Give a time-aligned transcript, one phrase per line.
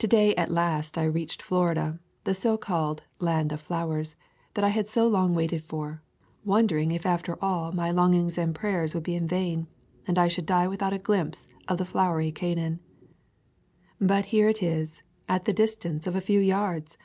[0.00, 4.14] To day, at last, I reached Florida, the so called "Land of Flowers,"
[4.52, 6.02] that I had so long waited for,
[6.44, 9.66] wondering if after all my long ings and prayers would be in vain,
[10.06, 12.80] and I should die without a glimpse of the flowery Canaan.
[13.98, 16.98] But here it is, at the distance of a few yards!